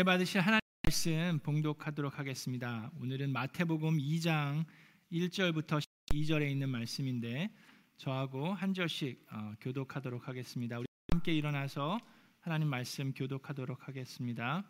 [0.00, 2.90] 은혜 받으실 하나님 말씀 봉독하도록 하겠습니다.
[3.02, 4.64] 오늘은 마태복음 2장
[5.12, 5.78] 1절부터
[6.10, 7.50] 12절에 있는 말씀인데
[7.98, 10.78] 저하고 한 절씩 어, 교독하도록 하겠습니다.
[10.78, 11.98] 우리 함께 일어나서
[12.40, 14.64] 하나님 말씀 교독하도록 하겠습니다.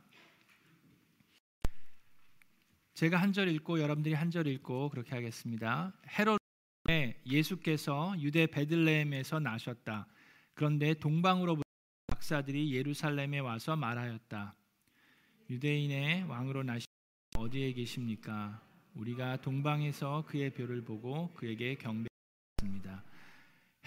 [2.95, 5.93] 제가 한 절 읽고 여러분들이 한 절 읽고 그렇게 하겠습니다.
[6.09, 10.09] 헤롯에 예수께서 유대 베들레헴에서 나셨다.
[10.55, 11.63] 그런데 동방으로
[12.09, 14.57] 박사들이 예루살렘에 와서 말하였다.
[15.51, 16.87] 유대인의 왕으로 나시
[17.37, 18.63] 어디에 계십니까?
[18.95, 23.03] 우리가 동방에서 그의 벼를 보고 그에게 경배했습니다.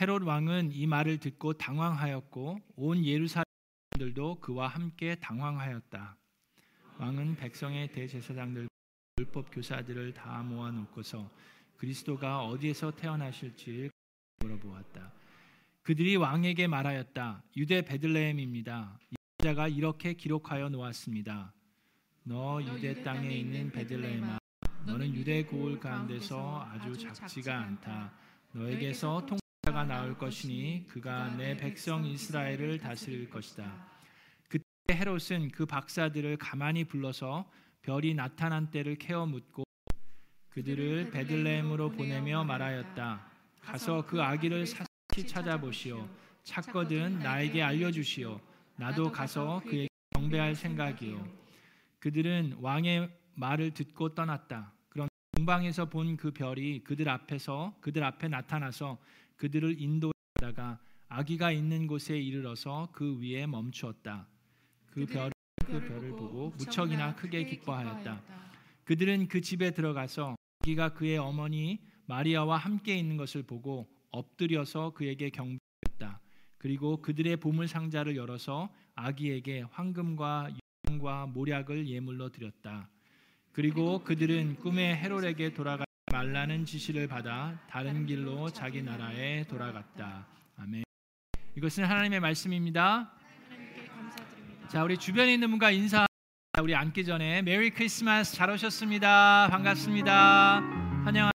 [0.02, 6.18] 헤롯 왕은 이 말을 듣고 당황하였고 온 예루살렘들도 그와 함께 당황하였다.
[7.00, 8.68] 왕은 백성의 대제사장들
[9.20, 11.32] 율법 교사들을 다 모아 놓고서
[11.78, 13.90] 그리스도가 어디에서 태어나실지
[14.40, 15.14] 물어보았다.
[15.82, 17.44] 그들이 왕에게 말하였다.
[17.56, 19.00] 유대 베들레헴입니다.
[19.44, 21.52] 자가 이렇게 기록하여 놓았습니다.
[22.24, 24.40] 너 유대 땅에 있는 베들레헴아
[24.86, 28.14] 너는 유대 고을 가운데서 아주 작지가 않다.
[28.54, 33.86] 너에게서 통자가 나올 것이니 그가 내 백성 이스라엘을 다스릴 것이다.
[34.48, 39.66] 그때 헤롯은 그 박사들을 가만히 불러서 별이 나타난 때를 캐어 묻고
[40.52, 43.30] 그들을 베들레헴으로 보내며 말하였다.
[43.60, 46.08] 가서 그 아기를 사시 찾아보시오.
[46.44, 48.53] 찾거든 나에게 알려주시오.
[48.84, 51.26] 나도 가서 그에게 경배할 생각이요.
[52.00, 54.74] 그들은 왕의 말을 듣고 떠났다.
[54.90, 58.98] 그런 동방에서 본 그 별이 그들 앞에서 그들 앞에 나타나서
[59.38, 64.28] 그들을 인도하다가 아기가 있는 곳에 이르러서 그 위에 멈추었다.
[64.92, 65.32] 그 별은
[65.66, 68.22] 그 별을 보고 무척이나 크게 기뻐하였다.
[68.84, 75.63] 그들은 그 집에 들어가서 아기가 그의 어머니 마리아와 함께 있는 것을 보고 엎드려서 그에게 경배했다.
[76.64, 80.50] 그리고 그들의 보물 상자를 열어서 아기에게 황금과
[80.88, 82.88] 유황과 모략을 예물로 드렸다.
[83.52, 90.26] 그리고 그들은 꿈에 헤롯에게 돌아가 말라는 지시를 받아 다른 길로 자기 나라에 돌아갔다.
[90.56, 90.86] 아멘.
[91.58, 93.12] 이것은 하나님의 말씀입니다.
[94.70, 96.06] 자, 우리 주변에 있는 분과 인사
[96.62, 99.50] 우리 앉기 전에 Merry Christmas 잘 오셨습니다.
[99.52, 100.62] 반갑습니다.
[101.04, 101.34] 환영합니다.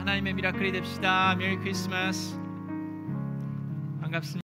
[0.00, 1.36] 하나님의 miracle이 됩시다.
[1.36, 2.49] Merry Christmas.
[4.10, 4.40] 반갑습니다.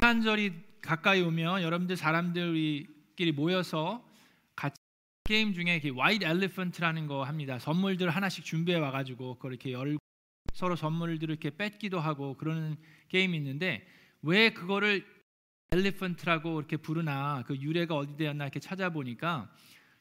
[0.00, 4.08] 성탄절이 가까이 오면 여러분들 사람들끼리 모여서
[4.54, 4.76] 같이
[5.24, 7.58] 게임 중에 white elephant라는 거 합니다.
[7.58, 9.98] 선물들 하나씩 준비해 와가지고 그렇게 열고
[10.54, 12.76] 서로 선물들을 이렇게 뺏기도 하고 그러는
[13.08, 13.86] 게임이 있는데
[14.22, 15.04] 왜 그거를
[15.72, 19.50] elephant라고 이렇게 부르나 그 유래가 어디 되었나 이렇게 찾아보니까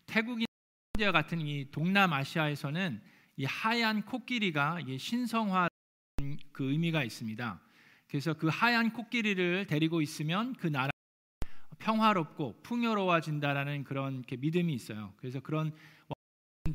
[0.05, 5.69] 태국이나 같은 이 동남아시아에서는 이 하얀 코끼리가 신성화
[6.51, 7.61] 그 의미가 있습니다.
[8.07, 10.89] 그래서 그 하얀 코끼리를 데리고 있으면 그 나라
[11.77, 15.13] 평화롭고 풍요로워진다라는 그런 믿음이 있어요.
[15.17, 15.71] 그래서 그런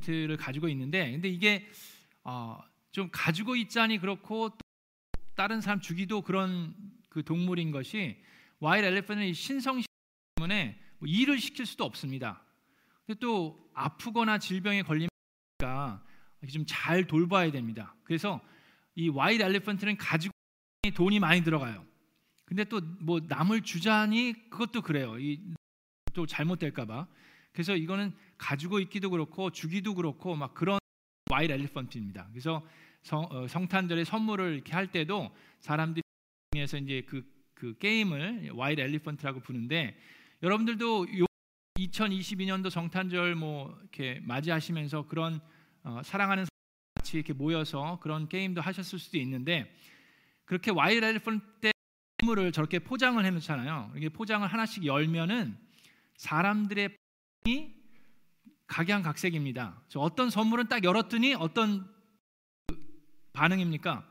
[0.06, 1.68] 를 가지고 있는데, 근데 이게
[2.24, 2.58] 어,
[2.92, 4.50] 좀 가지고 있자니 그렇고
[5.34, 6.74] 다른 사람 주기도 그런
[7.08, 8.20] 그 동물인 것이
[8.58, 9.82] 와일드 엘리펀은 신성
[10.36, 12.42] 때문에 뭐 일을 시킬 수도 없습니다.
[13.04, 16.02] 근데 또 아프거나 질병에 걸리니까
[16.50, 17.94] 좀 잘 돌봐야 됩니다.
[18.04, 18.40] 그래서
[18.94, 20.32] 이 white elephant는 가지고
[20.94, 21.84] 돈이 많이 들어가요.
[22.44, 25.14] 근데 또 뭐 남을 주자니 그것도 그래요.
[26.12, 27.06] 또 잘못될까봐.
[27.52, 30.78] 그래서 이거는 가지고 있기도 그렇고 주기도 그렇고 막 그런
[31.30, 32.28] white elephant입니다.
[32.30, 32.66] 그래서
[33.02, 36.02] 성, 어, 성탄절에 선물을 이렇게 할 때도 사람들이
[36.52, 37.24] 중에서 이제 그,
[37.54, 39.96] 그 게임을 white elephant라고 부르는데
[40.42, 41.06] 여러분들도
[41.78, 45.40] 2022년도 성탄절 뭐 이렇게 맞이하시면서 그런
[45.84, 46.46] 어, 사랑하는
[46.94, 49.74] 같이 이렇게 모여서 그런 게임도 하셨을 수도 있는데
[50.44, 51.70] 그렇게 white elephant
[52.20, 53.92] 선물을 저렇게 포장을 해놓잖아요.
[53.96, 55.58] 이게 포장을 하나씩 열면은
[56.16, 56.96] 사람들의
[57.44, 57.74] 반응이
[58.66, 59.82] 각양각색입니다.
[59.96, 61.90] 어떤 선물은 딱 열었더니 어떤
[63.32, 64.08] 반응입니까?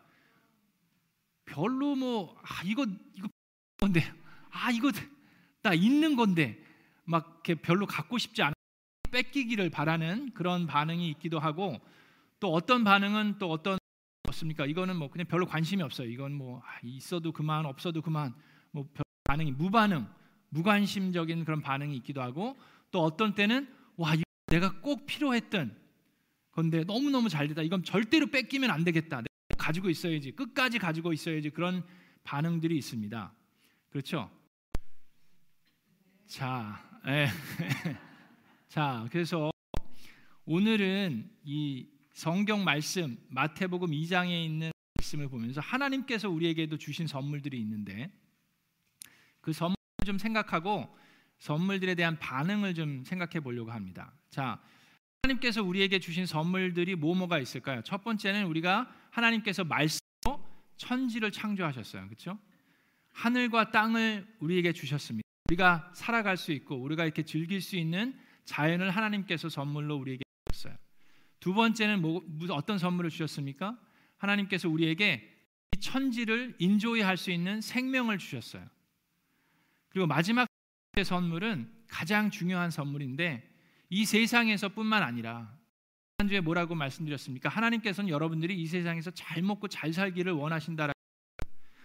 [1.46, 2.86] 별로 뭐 아, 이거
[3.16, 3.28] 이거
[3.78, 4.02] 건데
[4.52, 4.92] 아 이거
[5.62, 6.64] 나 있는 건데
[7.04, 8.54] 막 이렇게 별로 갖고 싶지 않아
[9.12, 11.80] 뺏기기를 바라는 그런 반응이 있기도 하고
[12.40, 13.78] 또 어떤 반응은 또 어떤
[14.28, 14.66] 없습니까?
[14.66, 16.10] 이거는 뭐 그냥 별로 관심이 없어요.
[16.10, 18.34] 이건 뭐 아, 있어도 그만 없어도 그만
[18.72, 18.88] 뭐
[19.26, 20.08] 반응이 무반응
[20.50, 22.58] 무관심적인 그런 반응이 있기도 하고
[22.92, 24.16] 또 어떤 때는 와
[24.48, 25.78] 내가 꼭 필요했던
[26.52, 27.62] 건데 너무 너무 잘 됐다.
[27.62, 29.22] 이건 절대로 뺏기면 안 되겠다.
[29.58, 30.32] 가지고 있어야지.
[30.32, 31.50] 끝까지 가지고 있어야지.
[31.52, 31.84] 그런
[32.24, 33.34] 반응들이 있습니다.
[33.90, 34.30] 그렇죠?
[36.28, 37.28] 자, 예.
[38.72, 39.52] 자, 그래서
[40.46, 48.10] 오늘은 이 성경 말씀 마태복음 2장에 있는 말씀을 보면서 하나님께서 우리에게도 주신 선물들이 있는데
[49.42, 49.76] 그 선물
[50.06, 50.88] 좀 생각하고
[51.40, 54.14] 선물들에 대한 반응을 좀 생각해 보려고 합니다.
[54.30, 54.64] 자,
[55.24, 57.82] 하나님께서 우리에게 주신 선물들이 뭐뭐가 있을까요?
[57.84, 60.42] 첫 번째는 우리가 하나님께서 말씀으로
[60.78, 62.06] 천지를 창조하셨어요.
[62.06, 62.40] 그렇죠?
[63.12, 65.28] 하늘과 땅을 우리에게 주셨습니다.
[65.50, 68.18] 우리가 살아갈 수 있고 우리가 이렇게 즐길 수 있는
[68.52, 70.76] 자연을 하나님께서 선물로 우리에게 주셨어요.
[71.40, 73.80] 두 번째는 뭐, 어떤 선물을 주셨습니까?
[74.18, 75.26] 하나님께서 우리에게
[75.74, 78.68] 이 천지를 인조이 할수 있는 생명을 주셨어요.
[79.88, 80.48] 그리고 마지막
[81.02, 83.50] 선물은 가장 중요한 선물인데
[83.90, 85.58] 이 세상에서뿐만 아니라
[86.18, 87.48] 지난주에 뭐라고 말씀드렸습니까?
[87.48, 90.92] 하나님께서는 여러분들이 이 세상에서 잘 먹고 잘 살기를 원하신다라.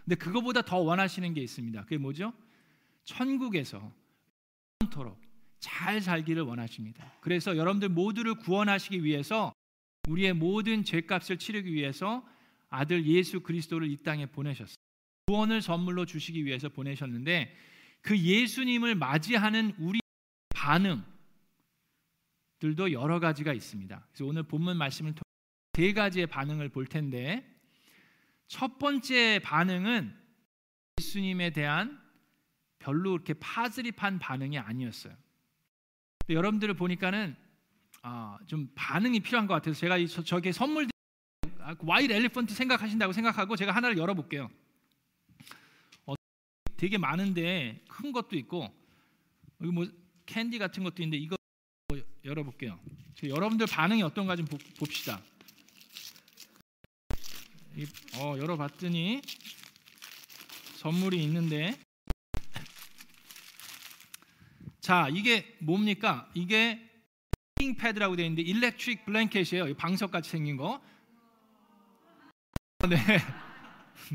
[0.05, 1.83] 근데 그거보다 더 원하시는 게 있습니다.
[1.85, 2.33] 그게 뭐죠?
[3.05, 3.93] 천국에서
[4.83, 5.26] 영원토록
[5.59, 7.13] 잘 살기를 원하십니다.
[7.21, 9.53] 그래서 여러분들 모두를 구원하시기 위해서
[10.09, 12.27] 우리의 모든 죄값을 치르기 위해서
[12.69, 14.77] 아들 예수 그리스도를 이 땅에 보내셨어요.
[15.27, 17.57] 구원을 선물로 주시기 위해서 보내셨는데
[18.01, 19.99] 그 예수님을 맞이하는 우리
[20.51, 21.05] 반응들도
[22.93, 24.07] 여러 가지가 있습니다.
[24.09, 25.23] 그래서 오늘 본문 말씀을 통해
[25.77, 27.45] 세 가지의 반응을 볼 텐데
[28.47, 30.15] 첫 번째 반응은
[30.99, 32.01] 예수님에 대한
[32.79, 35.15] 별로 그렇게 positive한 반응이 아니었어요.
[36.29, 37.37] 여러분들을 보니까는
[38.03, 40.89] 아, 좀 반응이 필요한 것 같아서 제가 이, 저, 게 선물
[41.81, 44.49] white elephant 생각하신다고 생각하고 제가 하나를 열어볼게요.
[46.07, 46.15] 어,
[46.77, 48.73] 되게 많은데 큰 것도 있고
[49.61, 49.87] 여기 뭐
[50.27, 51.37] 캔디 같은 것도 있는데 이거
[52.25, 52.79] 열어볼게요.
[53.25, 54.47] 여러분들 반응이 어떤가 좀
[54.79, 55.21] 봅시다.
[58.19, 59.23] 어, 열어봤더니
[60.77, 61.77] 선물이 있는데
[64.87, 66.31] 자 이게 뭡니까?
[66.33, 66.81] 이게
[67.77, 69.75] 패드라고 되어 있는데 일렉트릭 블랭켓이에요.
[69.75, 70.81] 방석 같이 생긴 거.
[72.89, 72.97] 네,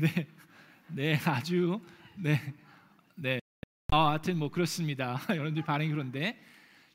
[0.00, 0.26] 네,
[0.88, 1.78] 네, 아주
[2.16, 2.54] 네,
[3.16, 3.38] 네.
[3.90, 5.20] 아, 하여튼 뭐 그렇습니다.
[5.28, 6.42] 여러분들 반응이 그런데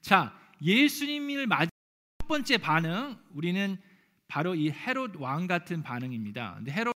[0.02, 1.70] 자 예수님을 맞은
[2.18, 3.78] 첫 번째 반응 우리는
[4.28, 6.56] 바로 이 헤롯 왕 같은 반응입니다.
[6.56, 6.94] 근데 헤롯에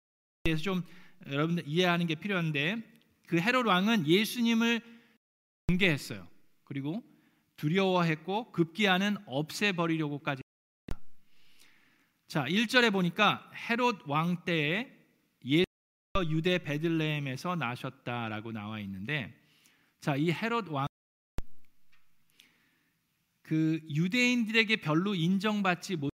[0.46, 0.84] 대해서 좀
[1.30, 2.82] 여러분들 이해하는 게 필요한데
[3.28, 4.80] 그 헤롯 왕은 예수님을
[5.68, 6.39] 공개했어요.
[6.70, 7.04] 그리고
[7.58, 10.42] 두려워했고 급기야는 없애버리려고까지
[12.28, 14.90] 자 1절에 보니까 헤롯 왕 때에
[15.44, 15.66] 예수
[16.30, 19.36] 유대 베들레헴에서 나셨다라고 나와 있는데
[20.00, 20.88] 자 이 헤롯 왕
[23.50, 26.12] 그 유대인들에게 별로 인정받지 못한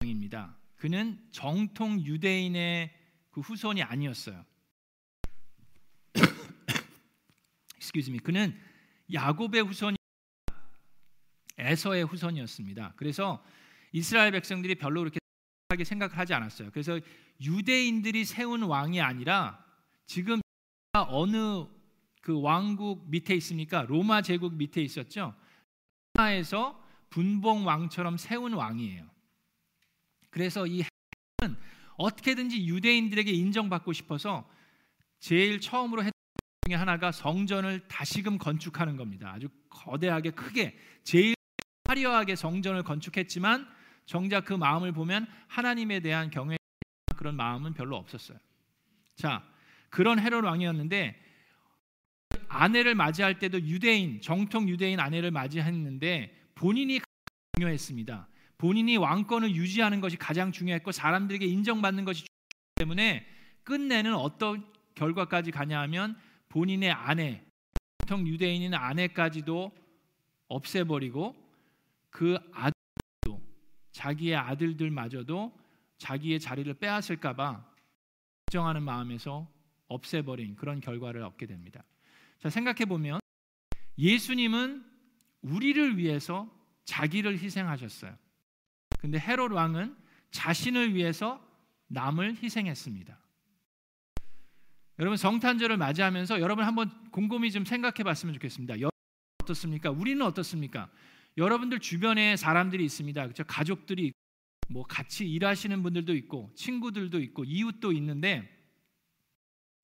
[0.00, 0.56] 왕입니다.
[0.76, 2.90] 그는 정통 유대인의
[3.30, 4.42] 그 후손이 아니었어요.
[7.76, 8.18] excuse me.
[8.20, 8.58] 그는
[9.12, 9.97] 야곱의 후손이
[11.68, 12.94] 에서의 후손이었습니다.
[12.96, 13.42] 그래서
[13.92, 15.18] 이스라엘 백성들이 별로 그렇게
[15.68, 16.70] 하게 생각을 하지 않았어요.
[16.72, 16.98] 그래서
[17.40, 19.64] 유대인들이 세운 왕이 아니라
[20.06, 20.40] 지금
[20.92, 21.66] 어느
[22.22, 23.82] 그 왕국 밑에 있습니까?
[23.82, 25.34] 로마 제국 밑에 있었죠.
[26.14, 29.08] 로마에서 분봉 왕처럼 세운 왕이에요.
[30.30, 30.84] 그래서 이은
[31.96, 34.48] 어떻게든지 유대인들에게 인정받고 싶어서
[35.20, 36.12] 제일 처음으로 했던
[36.66, 39.32] 중에 하나가 성전을 다시금 건축하는 겁니다.
[39.32, 41.34] 아주 거대하게 크게 제일
[41.88, 43.66] 화려하게 성전을 건축했지만
[44.04, 46.56] 정작 그 마음을 보면 하나님에 대한 경외
[47.16, 48.38] 그런 마음은 별로 없었어요.
[49.16, 49.42] 자,
[49.88, 51.18] 그런 헤롯 왕이었는데
[52.48, 57.00] 아내를 맞이할 때도 유대인 정통 유대인 아내를 맞이했는데 본인이
[57.56, 58.28] 중요했습니다.
[58.58, 63.26] 본인이 왕권을 유지하는 것이 가장 중요했고 사람들에게 인정받는 것이 중요했기 때문에
[63.64, 66.16] 끝내는 어떤 결과까지 가냐 하면
[66.48, 67.42] 본인의 아내
[68.06, 69.72] 정통 유대인인 아내까지도
[70.48, 71.47] 없애버리고
[72.10, 73.42] 그 아들도
[73.92, 75.58] 자기의 아들들마저도
[75.98, 77.64] 자기의 자리를 빼앗을까 봐
[78.46, 79.50] 걱정하는 마음에서
[79.88, 81.84] 없애버린 그런 결과를 얻게 됩니다.
[82.38, 83.20] 자 생각해 보면
[83.98, 84.84] 예수님은
[85.42, 86.48] 우리를 위해서
[86.84, 88.16] 자기를 희생하셨어요.
[89.00, 89.96] 근데 헤롯 왕은
[90.30, 91.44] 자신을 위해서
[91.88, 93.18] 남을 희생했습니다.
[94.98, 98.74] 여러분 성탄절을 맞이하면서 여러분 한번 곰곰이 좀 생각해 봤으면 좋겠습니다.
[99.42, 99.90] 어떻습니까?
[99.90, 100.90] 우리는 어떻습니까?
[101.38, 103.22] 여러분들 주변에 사람들이 있습니다.
[103.22, 103.44] 그렇죠?
[103.44, 104.12] 가족들이
[104.68, 108.54] 뭐 같이 일하시는 분들도 있고 친구들도 있고 이웃도 있는데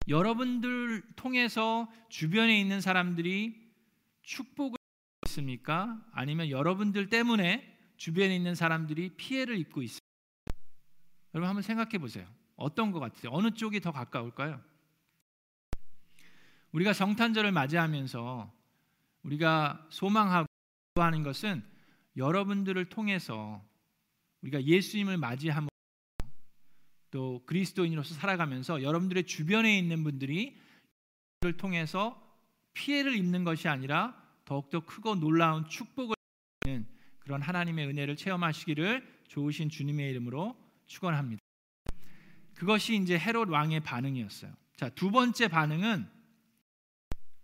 [0.08, 3.54] 여러분들 통해서 주변에 있는 사람들이
[4.22, 4.76] 축복을
[5.26, 6.04] 있습니까?
[6.12, 10.04] 아니면 여러분들 때문에 주변에 있는 사람들이 피해를 입고 있습니까?
[11.34, 12.26] 여러분 한번 생각해 보세요.
[12.56, 13.30] 어떤 것 같아요?
[13.32, 14.60] 어느 쪽이 더 가까울까요?
[16.72, 18.52] 우리가 성탄절을 맞이하면서
[19.22, 20.53] 우리가 소망하고
[21.04, 21.62] 하는 것은
[22.16, 23.64] 여러분들을 통해서
[24.42, 25.68] 우리가 예수님을 맞이함
[27.10, 30.58] 또 그리스도인으로서 살아가면서 여러분들의 주변에 있는 분들이
[31.44, 32.18] 를 통해서
[32.72, 36.16] 피해를 입는 것이 아니라 더욱더 크고 놀라운 축복을
[36.60, 36.86] 받는
[37.18, 40.56] 그런 하나님의 은혜를 체험하시기를 좋으신 주님의 이름으로
[40.86, 41.40] 축원합니다.
[42.54, 44.54] 그것이 이제 헤롯 왕의 반응이었어요.
[44.76, 46.08] 자, 두 번째 반응은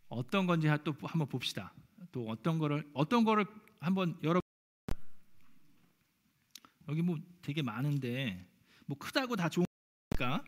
[0.08, 1.72] 어떤 건지 또 한번 봅시다.
[2.12, 3.46] 또 어떤 거를 어떤 거를
[3.80, 4.40] 한번 여러
[6.88, 8.46] 여기 뭐 되게 많은데
[8.86, 10.44] 뭐 크다고 다 좋으니까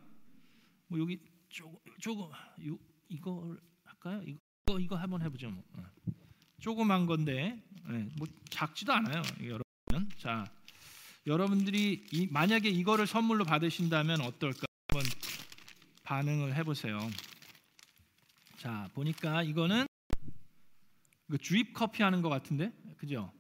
[0.89, 2.25] 뭐 여기 조금 조금
[2.67, 2.79] 요
[3.09, 4.23] 이걸 할까요?
[4.25, 5.51] 이거 이거 한번 해보죠.
[5.51, 5.63] 뭐.
[5.75, 5.85] 어.
[6.59, 9.23] 조그만 건데 네, 뭐 작지도 않아요.
[9.43, 10.09] 여러분.
[10.17, 10.45] 자,
[11.27, 14.67] 여러분들이 이, 만약에 이거를 선물로 받으신다면 어떨까?
[14.89, 15.09] 한번
[16.05, 16.99] 반응을 해보세요.
[18.59, 19.87] 자, 보니까 이거는
[21.33, 23.33] 그 주입 커피 하는 것 같은데, 그죠?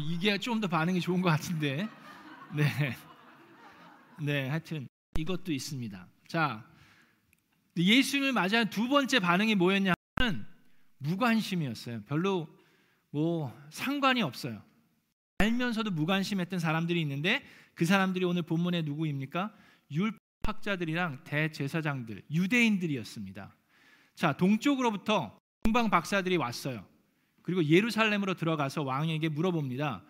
[0.00, 1.88] 이게 좀 더 반응이 좋은 것 같은데,
[2.52, 2.96] 네,
[4.20, 6.08] 네, 하여튼 이것도 있습니다.
[6.26, 6.68] 자,
[7.76, 9.94] 예수님을 맞이한 두 번째 반응이 뭐였냐면
[10.98, 12.02] 무관심이었어요.
[12.06, 12.48] 별로
[13.10, 14.60] 뭐 상관이 없어요.
[15.38, 19.54] 알면서도 무관심했던 사람들이 있는데 그 사람들이 오늘 본문에 누구입니까?
[19.92, 23.54] 율학자들이랑 대제사장들, 유대인들이었습니다.
[24.16, 26.84] 자, 동쪽으로부터 동방 박사들이 왔어요.
[27.42, 30.02] 그리고 예루살렘으로 들어가서 왕에게 물어봅니다.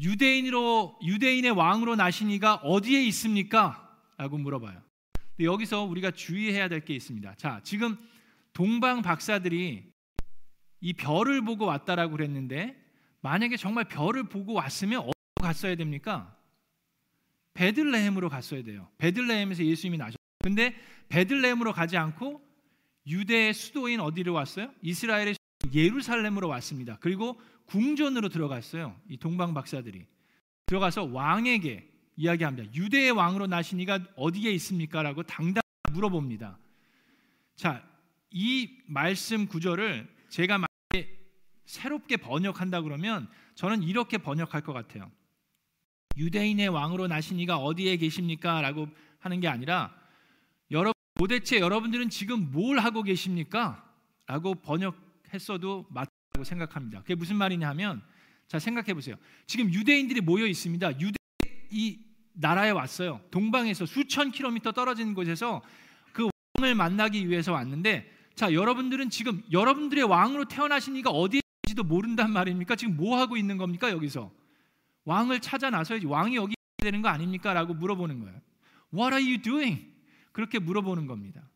[0.00, 3.82] 유대인으로 유대인의 왕으로 나시니가 어디에 있습니까?
[4.18, 4.82] 라고 물어봐요.
[5.40, 7.34] 여기서 우리가 주의해야 될 게 있습니다.
[7.36, 7.96] 자, 지금
[8.52, 9.84] 동방 박사들이
[10.80, 12.82] 이 별을 보고 왔다라고 그랬는데
[13.22, 15.12] 만약에 정말 별을 보고 왔으면 어디로
[15.42, 16.34] 갔어야 됩니까?
[17.54, 18.88] 베들레헴으로 갔어야 돼요.
[18.98, 20.16] 베들레헴에서 예수님이 나셨.
[20.42, 20.74] 근데
[21.08, 22.45] 베들레헴으로 가지 않고
[23.06, 24.70] 유대의 수도인 어디로 왔어요?
[24.82, 25.36] 이스라엘의
[25.72, 26.98] 예루살렘으로 왔습니다.
[27.00, 28.96] 그리고 궁전으로 들어갔어요.
[29.08, 30.06] 이 동방 박사들이
[30.66, 32.72] 들어가서 왕에게 이야기합니다.
[32.74, 36.58] 유대의 왕으로 나신 이가 어디에 있습니까라고 당당 물어봅니다.
[37.56, 37.84] 자,
[38.30, 40.66] 이 말씀 구절을 제가
[41.64, 45.10] 새롭게 번역한다 그러면 저는 이렇게 번역할 것 같아요.
[46.16, 48.60] 유대인의 왕으로 나신 이가 어디에 계십니까?
[48.60, 49.94] 라고 하는 게 아니라
[51.16, 53.82] 도대체 여러분들은 지금 뭘 하고 계십니까?
[54.26, 57.00] 라고 번역했어도 맞다고 생각합니다.
[57.00, 58.02] 그게 무슨 말이냐 하면
[58.46, 59.16] 자 생각해 보세요.
[59.46, 61.00] 지금 유대인들이 모여 있습니다.
[61.00, 61.16] 유대
[61.70, 61.98] 이
[62.34, 63.20] 나라에 왔어요.
[63.30, 65.62] 동방에서 수천 킬로미터 떨어진 곳에서
[66.12, 72.30] 그 왕을 만나기 위해서 왔는데 자 여러분들은 지금 여러분들의 왕으로 태어나신 이가 어디에 있는지도 모른단
[72.30, 72.76] 말입니까?
[72.76, 74.30] 지금 뭐 하고 있는 겁니까 여기서?
[75.06, 77.54] 왕을 찾아 나서야지 왕이 여기 되는 거 아닙니까?
[77.54, 78.38] 라고 물어보는 거예요.
[78.92, 79.95] What are you doing?
[80.36, 81.48] 그렇게 물어보는 겁니다.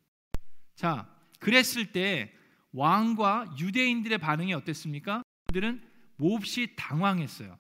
[0.75, 1.07] 자,
[1.39, 2.33] 그랬을 때
[2.73, 5.23] 왕과 유대인들의 반응이 어땠습니까?
[5.49, 5.83] 그들은
[6.17, 7.59] 몹시 당황했어요.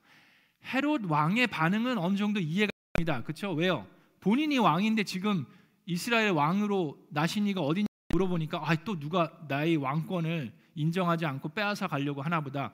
[0.64, 3.22] 헤롯 왕의 반응은 어느 정도 이해가 됩니다.
[3.22, 3.52] 그렇죠?
[3.52, 3.86] 왜요?
[4.20, 5.44] 본인이 왕인데 지금
[5.84, 7.84] 이스라엘 왕으로 나신 이가 어디냐
[8.14, 12.72] 물어보니까 아, 또 누가 나의 왕권을 인정하지 않고 빼앗아 가려고 하나 보다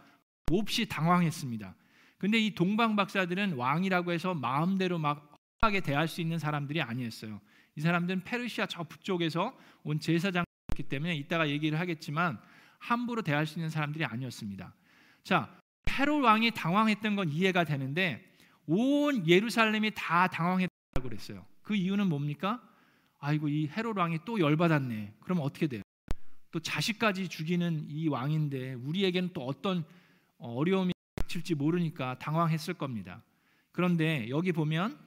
[0.49, 1.75] 몹시 당황했습니다.
[2.19, 7.41] 근데 이 동방 박사들은 왕이라고 해서 마음대로 막 하게 대할 수 있는 사람들이 아니었어요.
[7.77, 12.39] 이 사람들은 페르시아 저 북쪽에서 온 제사장이었기 때문에 이따가 얘기를 하겠지만
[12.79, 14.75] 함부로 대할 수 있는 사람들이 아니었습니다.
[15.23, 15.59] 자,
[15.91, 18.23] 헤롯 왕이 당황했던 건 이해가 되는데
[18.67, 21.45] 온 예루살렘이 다 당황했다고 그랬어요.
[21.63, 22.63] 그 이유는 뭡니까?
[23.19, 25.15] 아이고 이 헤롯 왕이 또 열받았네.
[25.21, 25.83] 그럼 어떻게 돼요?
[26.51, 29.85] 또 자식까지 죽이는 이 왕인데 우리에게는 또 어떤
[30.39, 33.23] 어려움이 닥칠지 모르니까 당황했을 겁니다.
[33.73, 34.99] 그런데 여기 보면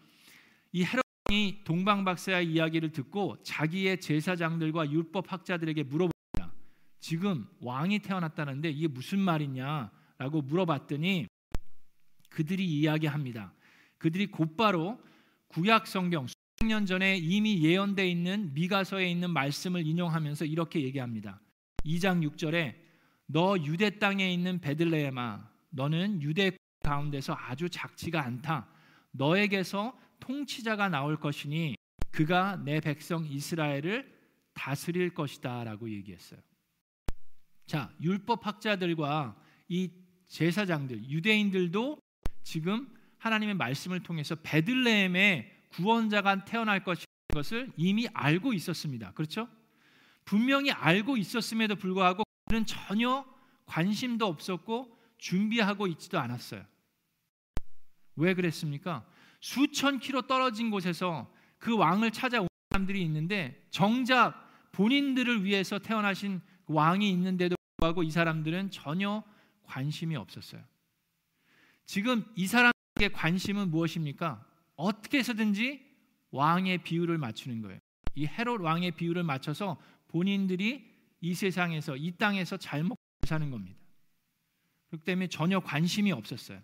[0.72, 6.52] 이 헤롯 이 동방 박사의 이야기를 듣고 자기의 제사장들과 율법 학자들에게 물어봅니다.
[7.00, 11.28] 지금 왕이 태어났다는데 이게 무슨 말이냐라고 물어봤더니
[12.30, 13.54] 그들이 이야기합니다.
[14.00, 15.00] 그들이 곧바로
[15.50, 21.40] 구약 성경 수백 년 전에 이미 예언되어 있는 미가서에 있는 말씀을 인용하면서 이렇게 얘기합니다.
[21.86, 22.76] 2장 6절에
[23.28, 26.52] 너 유대 땅에 있는 베들레헴아 너는 유대
[26.84, 28.68] 가운데서 아주 작지가 않다.
[29.12, 31.76] 너에게서 통치자가 나올 것이니
[32.12, 34.14] 그가 내 백성 이스라엘을
[34.54, 36.40] 다스릴 것이다라고 얘기했어요.
[37.66, 39.92] 자, 율법 학자들과 이
[40.28, 42.00] 제사장들, 유대인들도
[42.44, 49.12] 지금 하나님의 말씀을 통해서 베들레헴에 구원자가 태어날 것을 이미 알고 있었습니다.
[49.14, 49.48] 그렇죠?
[50.26, 53.26] 분명히 알고 있었음에도 불구하고 그는 전혀
[53.66, 56.66] 관심도 없었고 준비하고 있지도 않았어요.
[58.16, 59.06] 왜 그랬습니까?
[59.40, 67.56] 수천 킬로 떨어진 곳에서 그 왕을 찾아온 사람들이 있는데 정작 본인들을 위해서 태어나신 왕이 있는데도
[67.78, 69.24] 불구하고 이 사람들은 전혀
[69.64, 70.64] 관심이 없었어요.
[71.86, 74.46] 지금 이 사람에게 관심은 무엇입니까?
[74.76, 75.86] 어떻게 해서든지
[76.32, 77.80] 왕의 비율을 맞추는 거예요.
[78.16, 79.78] 이 헤롯 왕의 비율을 맞춰서
[80.08, 80.88] 본인들이
[81.22, 82.96] 이 세상에서 이 땅에서 잘 먹고
[83.28, 83.78] 사는 겁니다.
[84.90, 86.62] 그렇기 때문에 전혀 관심이 없었어요.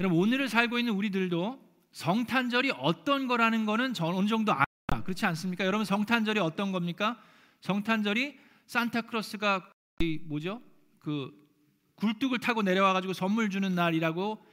[0.00, 1.60] 여러분 오늘을 살고 있는 우리들도
[1.92, 4.64] 성탄절이 어떤 거라는 거는 어느 정도 알아.
[5.04, 5.64] 그렇지 않습니까?
[5.64, 7.20] 여러분 성탄절이 어떤 겁니까?
[7.60, 8.36] 성탄절이
[8.66, 9.70] 산타크로스가
[10.24, 10.60] 뭐죠?
[10.98, 11.30] 그
[11.94, 14.44] 굴뚝을 타고 내려와 가지고 선물 주는 날이라고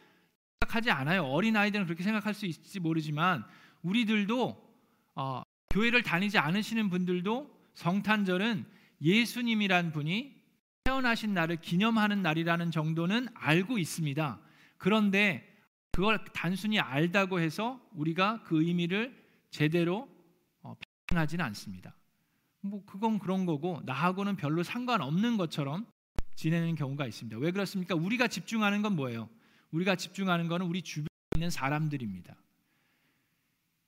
[0.60, 1.24] 생각하지 않아요.
[1.24, 3.44] 어린 아이들은 그렇게 생각할 수 있을지 모르지만
[3.82, 4.72] 우리들도
[5.16, 8.66] 어, 교회를 다니지 않으시는 분들도 성탄절은
[9.02, 10.36] 예수님이란 분이
[10.84, 14.40] 태어나신 날을 기념하는 날이라는 정도는 알고 있습니다.
[14.82, 15.48] 그런데
[15.92, 19.16] 그걸 단순히 알다고 해서 우리가 그 의미를
[19.52, 20.10] 제대로
[20.64, 20.76] 어,
[21.08, 21.96] 표현하지는 않습니다.
[22.62, 25.86] 뭐 그건 그런 거고 나하고는 별로 상관없는 것처럼
[26.34, 27.38] 지내는 경우가 있습니다.
[27.38, 27.94] 왜 그렇습니까?
[27.94, 29.30] 우리가 집중하는 건 뭐예요?
[29.70, 32.36] 우리가 집중하는 것은 우리 주변에 있는 사람들입니다.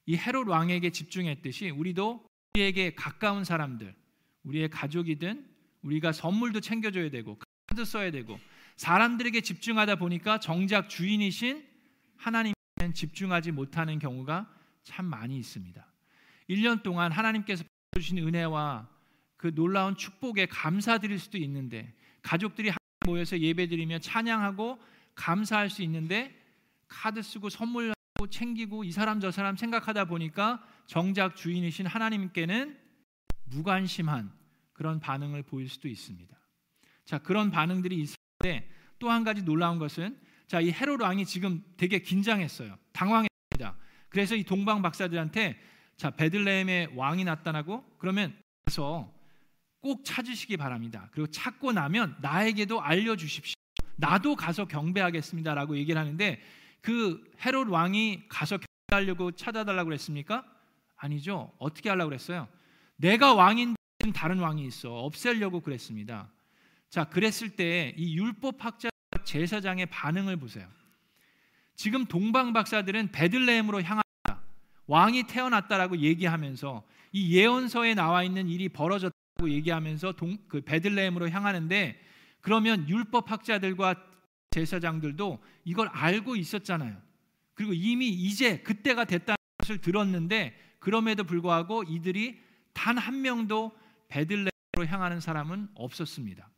[0.06, 2.24] 이 헤롯 왕에게 집중했듯이 우리도
[2.54, 3.96] 우리에게 가까운 사람들,
[4.44, 5.44] 우리의 가족이든
[5.82, 8.38] 우리가 선물도 챙겨줘야 되고 카드 써야 되고
[8.76, 11.66] 사람들에게 집중하다 보니까 정작 주인이신
[12.18, 14.50] 하나님께 집중하지 못하는 경우가
[14.84, 15.86] 참 많이 있습니다.
[16.50, 17.64] 1년 동안 하나님께서
[17.94, 18.90] 주신 은혜와
[19.38, 22.72] 그 놀라운 축복에 감사드릴 수도 있는데 가족들이
[23.06, 24.80] 모여서 예배드리며 찬양하고
[25.16, 26.36] 감사할 수 있는데
[26.88, 32.80] 카드 쓰고 선물하고 챙기고 이 사람 저 사람 생각하다 보니까 정작 주인이신 하나님께는
[33.46, 34.32] 무관심한
[34.74, 36.36] 그런 반응을 보일 수도 있습니다.
[37.06, 38.23] 자, 그런 반응들이 때
[39.04, 40.18] 또 한 가지 놀라운 것은
[40.48, 42.78] 자, 이 헤롯 왕이 지금 되게 긴장했어요.
[42.94, 43.76] 당황했습니다.
[44.08, 45.60] 그래서 이 동방 박사들한테
[45.98, 48.34] 자, 베들레헴에 왕이 나타나고 그러면
[48.64, 49.14] 가서
[49.82, 51.10] 꼭 찾으시기 바랍니다.
[51.12, 53.56] 그리고 찾고 나면 나에게도 알려 주십시오.
[53.98, 56.42] 나도 가서 경배하겠습니다라고 얘기를 하는데
[56.80, 60.46] 그 헤롯 왕이 가서 경배하려고 찾아달라고 그랬습니까?
[60.96, 61.52] 아니죠.
[61.60, 62.48] 어떻게 하려고 그랬어요?
[62.96, 63.76] 내가 왕인
[64.16, 64.94] 다른 왕이 있어.
[64.94, 66.30] 없애려고 그랬습니다.
[66.90, 68.93] 자, 그랬을 때 이 율법 학자
[69.24, 70.68] 제사장의 반응을 보세요.
[71.76, 74.04] 지금 동방 박사들은 베들레헴으로 향한다.
[74.88, 76.84] 왕이 태어났다라고 얘기하면서
[77.14, 82.00] 이 예언서에 나와 있는 일이 벌어졌다고 얘기하면서 동, 그 베들레헴으로 향하는데
[82.42, 83.96] 그러면 율법 학자들과
[84.52, 86.98] 제사장들도 이걸 알고 있었잖아요.
[87.54, 92.42] 그리고 이미 이제 그때가 됐다는 것을 들었는데 그럼에도 불구하고 이들이
[92.74, 93.72] 단 한 명도
[94.10, 96.50] 베들레헴으로 향하는 사람은 없었습니다.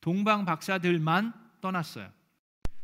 [0.00, 2.10] 동방 박사들만 떠났어요.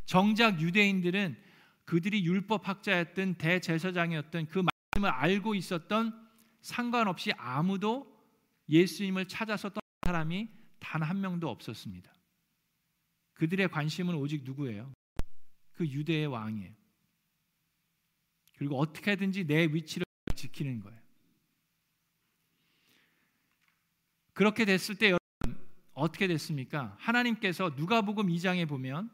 [0.05, 1.37] 정작 유대인들은
[1.85, 4.63] 그들이 율법 학자였던 대제사장이었던 그
[4.95, 6.27] 말씀을 알고 있었던
[6.61, 8.13] 상관없이 아무도
[8.69, 12.13] 예수님을 찾아서 떠난 사람이 단 한 명도 없었습니다.
[13.33, 14.93] 그들의 관심은 오직 누구예요?
[15.73, 16.73] 그 유대의 왕이에요.
[18.57, 20.99] 그리고 어떻게든지 내 위치를 지키는 거예요.
[24.33, 25.17] 그렇게 됐을 때
[25.97, 26.95] 어떻게 됐습니까?
[26.99, 29.09] 하나님께서 누가복음 2장에 보면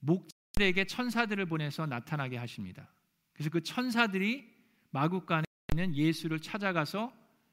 [0.00, 2.88] 목자들에게 천사들을 보내서 나타나게 하십니다.
[3.34, 4.50] 그래서 그 천사들이
[4.90, 7.12] 마국간에 있는 예수를 찾아가서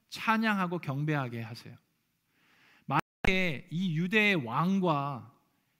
[0.09, 1.75] 찬양하고 경배하게 하세요.
[2.85, 5.33] 만약에 이 유대의 왕과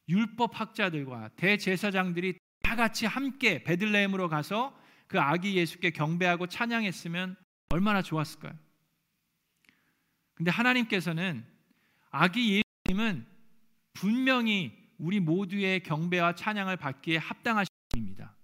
[0.09, 4.77] 율법 학자들과 대제사장들이 다 같이 함께 베들레헴으로 가서
[5.07, 7.37] 그 아기 예수께 경배하고 찬양했으면
[7.69, 8.53] 얼마나 좋았을까요?
[10.33, 11.56] 근데 하나님께서는
[12.19, 13.27] 아기 예수님은
[13.93, 18.35] 분명히 우리 모두의 경배와 찬양을 받기에 합당하신 분입니다.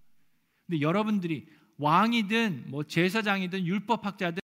[0.68, 4.40] 근데 여러분들이 왕이든 뭐 제사장이든 율법학자든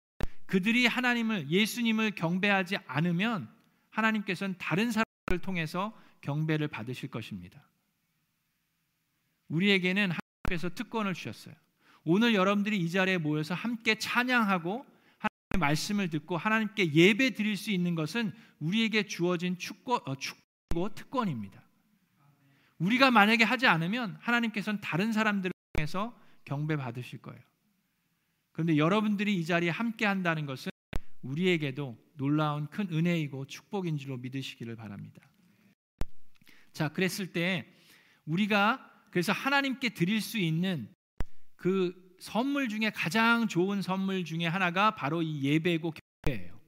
[0.48, 3.48] 그들이 하나님을 예수님을 경배하지 않으면
[3.92, 7.63] 하나님께서는 다른 사람을 통해서 경배를 받으실 것입니다.
[9.50, 11.54] 우리에게는 하나님께서 특권을 주셨어요.
[12.04, 14.86] 오늘 여러분들이 이 자리에 모여서 함께 찬양하고
[15.58, 21.64] 말씀을 듣고 하나님께 예배 드릴 수 있는 것은 우리에게 주어진 축복, 어, 축복이고 특권입니다.
[22.78, 27.42] 우리가 만약에 하지 않으면 하나님께서는 다른 사람들을 통해서 경배 받으실 거예요.
[28.52, 30.72] 그런데 여러분들이 이 자리에 함께 한다는 것은
[31.22, 35.22] 우리에게도 놀라운 큰 은혜이고 축복인 줄로 믿으시기를 바랍니다.
[36.72, 37.74] 자, 그랬을 때
[38.26, 40.94] 우리가 그래서 하나님께 드릴 수 있는
[41.56, 45.93] 그 선물 중에 가장 좋은 선물 중에 하나가 바로 이 예배고
[46.25, 46.60] 경배예요.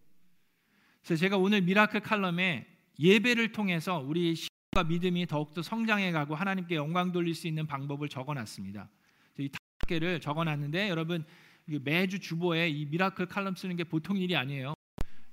[1.04, 2.66] 그래서 제가 오늘 Miracle 칼럼에
[3.00, 8.34] 예배를 통해서 우리 신앙과 믿음이 더욱더 성장해 가고 하나님께 영광 돌릴 수 있는 방법을 적어
[8.34, 8.90] 놨습니다.
[9.38, 11.26] 이 다섯 개를 적어 놨는데 여러분
[11.66, 14.74] 매주 주보에 이 Miracle 칼럼 쓰는 게 보통 일이 아니에요.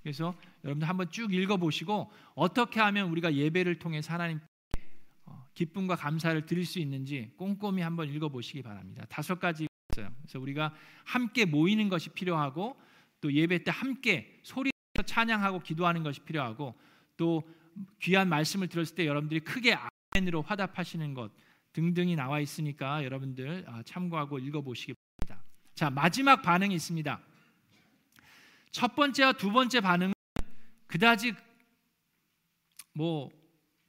[0.02, 4.40] 그래서 여러분들 한번 쭉 읽어보시고 어떻게 하면 우리가 예배를 통해서 하나님
[5.54, 9.04] 기쁨과 감사를 드릴 수 있는지 꼼꼼히 한번 읽어보시기 바랍니다.
[9.08, 9.67] 다섯 가지
[10.02, 12.76] 그래서 우리가 함께 모이는 것이 필요하고
[13.20, 16.74] 또 예배 때 함께 소리에서 찬양하고 기도하는 것이 필요하고
[17.16, 17.42] 또
[18.00, 19.76] 귀한 말씀을 들었을 때 여러분들이 크게
[20.14, 21.32] 아멘으로 화답하시는 것
[21.72, 25.48] 등등이 나와 있으니까 여러분들 아, 참고하고 읽어보시기 바랍니다.
[25.74, 27.20] 자 마지막 반응이 있습니다.
[28.70, 30.14] 첫 번째와 두 번째 반응은
[30.86, 31.34] 그다지
[32.94, 33.30] 뭐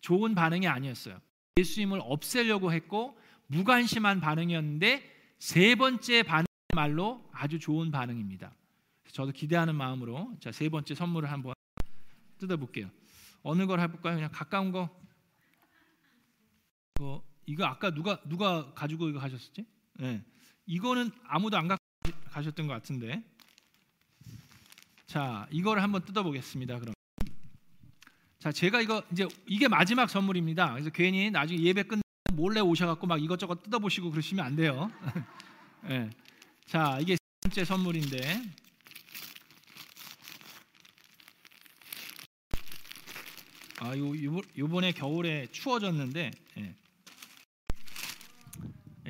[0.01, 1.19] 좋은 반응이 아니었어요.
[1.57, 3.17] 예수님을 없애려고 했고
[3.47, 8.53] 무관심한 반응이었는데 세 번째 반응말로 아주 좋은 반응입니다.
[9.11, 11.53] 저도 기대하는 마음으로 자 세 번째 선물을 한번
[12.37, 12.89] 뜯어볼게요.
[13.41, 14.15] 어느 걸 해볼까요?
[14.15, 14.89] 그냥 가까운 거.
[16.95, 19.65] 그 이거 아까 누가 누가 가지고 이거 가셨었지?
[19.93, 20.23] 네.
[20.65, 21.69] 이거는 아무도 안
[22.29, 23.23] 가셨던 것 같은데.
[25.07, 26.79] 자, 이거를 한번 뜯어보겠습니다.
[26.79, 26.93] 그럼.
[28.37, 30.73] 자, 제가 이거 이제 이게 마지막 선물입니다.
[30.73, 31.99] 그래서 괜히 나중에 예배 끝
[32.39, 34.89] 몰래 오셔갖고 막 이것저것 뜯어보시고 그러시면 안 돼요.
[35.83, 36.09] 네.
[36.65, 38.41] 자, 이게 세 번째 선물인데.
[43.81, 46.75] 아, 요, 요 요번에 겨울에 추워졌는데 네.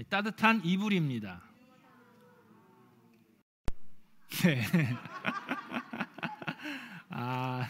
[0.10, 1.44] 따뜻한 이불입니다.
[4.44, 4.66] 네.
[7.10, 7.68] 아,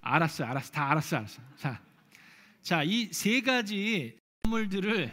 [0.00, 1.42] 알았어, 알았어, 다 알았어, 알았어.
[1.56, 1.80] 자,
[2.62, 5.12] 자, 이 세 가지 선물들을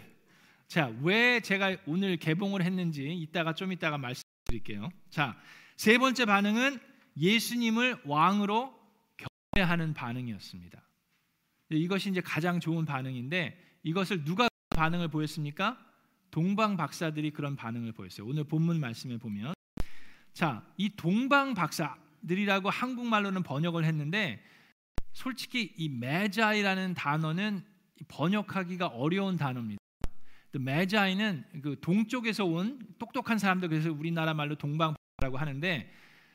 [0.67, 4.89] 자, 왜 제가 오늘 개봉을 했는지 이따가 좀 이따가 말씀드릴게요.
[5.09, 5.35] 자,
[5.75, 6.79] 세 번째 반응은
[7.17, 8.73] 예수님을 왕으로
[9.51, 10.79] 경배하는 반응이었습니다.
[11.71, 15.77] 이것이 이제 가장 좋은 반응인데 이것을 누가 반응을 보였습니까?
[16.31, 18.27] 동방 박사들이 그런 반응을 보였어요.
[18.27, 19.55] 오늘 본문 말씀에 보면
[20.33, 24.43] 자, 이 동방 박사들이라고 한국말로는 번역을 했는데
[25.13, 27.63] 솔직히 이 매자이라는 단어는
[28.07, 29.79] 번역하기가 어려운 단어입니다.
[30.57, 35.91] 매자이는 그 동쪽에서 온 똑똑한 사람들 그래서 우리나라 말로 동방라고 하는데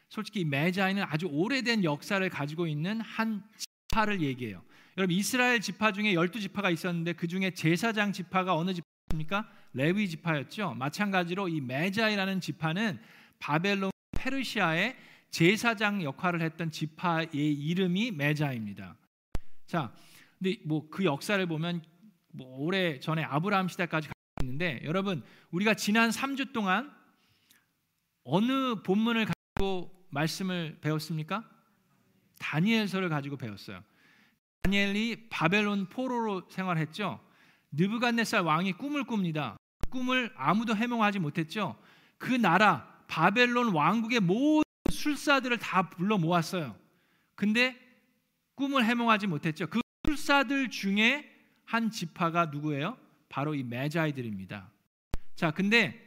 [0.08, 3.42] 솔직히 매자이는 아주 오래된 역사를 가지고 있는 한
[3.88, 4.62] 지파를 얘기해요.
[4.96, 9.50] 여러분 이스라엘 지파 중에 12지파가 있었는데 그 중에 제사장 지파가 어느 지파입니까?
[9.72, 10.74] 레위 지파였죠.
[10.74, 13.00] 마찬가지로 이 매자이라는 지파는
[13.40, 14.96] 바벨론 페르시아의
[15.34, 18.96] 제사장 역할을 했던 지파의 이름이 메자입니다.
[19.66, 19.92] 자,
[20.38, 21.82] 근데 뭐 그 역사를 보면
[22.32, 24.10] 뭐 오래 전에 아브라함 시대까지
[24.42, 26.94] 있는데 여러분 우리가 지난 3주 동안
[28.22, 31.42] 어느 본문을 가지고 말씀을 배웠습니까?
[32.38, 33.82] 다니엘서를 가지고 배웠어요.
[34.62, 37.18] 다니엘이 바벨론 포로로 생활했죠.
[37.72, 39.56] 느부갓네살 왕이 꿈을 꿉니다.
[39.90, 41.76] 꿈을 아무도 해몽하지 못했죠.
[42.18, 44.63] 그 나라 바벨론 왕국의 모든
[45.04, 46.74] 술사들을 다 불러 모았어요.
[47.34, 47.76] 근데
[48.54, 49.66] 꿈을 해몽하지 못했죠.
[49.66, 51.30] 그 술사들 중에
[51.66, 52.96] 한 지파가 누구예요?
[53.28, 54.70] 바로 이 메자이들입니다.
[55.34, 56.00] 자, 근데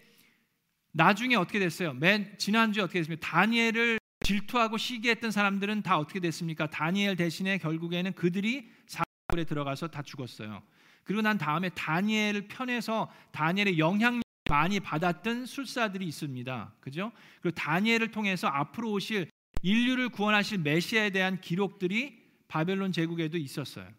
[0.93, 1.93] 나중에 어떻게 됐어요?
[1.93, 3.27] 맨 지난주에 어떻게 됐습니까?
[3.27, 6.67] 다니엘을 질투하고 시기했던 사람들은 다 어떻게 됐습니까?
[6.67, 10.63] 다니엘 대신에 결국에는 그들이 사골에 들어가서 다 죽었어요.
[11.03, 16.73] 그리고 난 다음에 다니엘을 편해서 다니엘의 영향력 많이 받았던 술사들이 있습니다.
[16.79, 17.11] 그죠?
[17.41, 19.29] 그리고 다니엘을 통해서 앞으로 오실
[19.61, 23.89] 인류를 구원하실 메시아에 대한 기록들이 바벨론 제국에도 있었어요.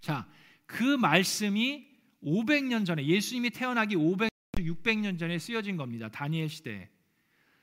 [0.00, 0.26] 자,
[0.66, 1.86] 그 말씀이
[2.22, 6.08] 500년 전에 예수님이 태어나기 500, 600년 전에 쓰여진 겁니다.
[6.08, 6.88] 다니엘 시대에.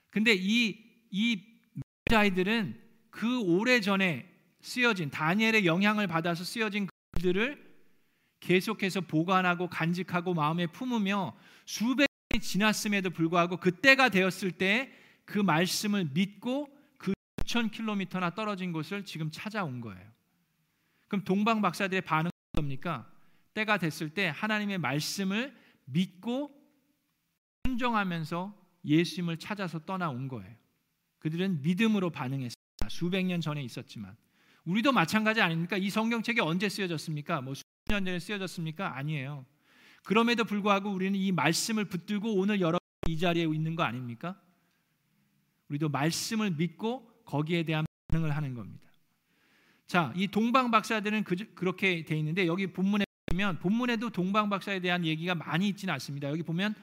[0.09, 1.43] 근데 이이
[2.09, 4.29] 자이들은 그 오래 전에
[4.61, 7.68] 쓰여진 다니엘의 영향을 받아서 쓰여진 그들을
[8.39, 14.99] 계속해서 보관하고 간직하고 마음에 품으며 수백 년이 지났음에도 불구하고 그때가 되었을 때
[15.29, 20.11] 그 말씀을 믿고 그 6천 킬로미터나 떨어진 곳을 지금 찾아온 거예요.
[21.07, 23.09] 그럼 동방 박사들의 반응은 뭡니까?
[23.53, 26.51] 때가 됐을 때 하나님의 말씀을 믿고
[27.65, 30.55] 순종하면서 예수님을 찾아서 떠나온 거예요.
[31.19, 32.89] 그들은 믿음으로 반응했습니다.
[32.89, 34.15] 수백 년 전에 있었지만
[34.65, 35.77] 우리도 마찬가지 아닙니까?
[35.77, 37.41] 이 성경책이 언제 쓰여졌습니까?
[37.41, 37.53] 뭐
[37.89, 38.95] 년 전에 쓰여졌습니까?
[38.95, 39.45] 아니에요.
[40.05, 44.39] 그럼에도 불구하고 우리는 이 말씀을 붙들고 오늘 여러분 이 자리에 있는 거 아닙니까?
[45.69, 48.87] 우리도 말씀을 믿고 거기에 대한 반응을 하는 겁니다.
[49.87, 55.03] 자, 이 동방 박사들은 그, 그렇게 돼 있는데 여기 본문에 보면 본문에도 동방 박사에 대한
[55.03, 56.29] 얘기가 많이 있지는 않습니다.
[56.29, 56.75] 여기 보면